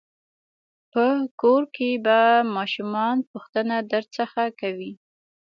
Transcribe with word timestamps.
په 0.91 1.05
کور 1.41 1.63
کې 1.75 1.89
به 2.05 2.19
ماشومان 2.55 3.17
پوښتنه 3.31 3.75
درڅخه 3.91 4.45
کوي. 4.59 4.91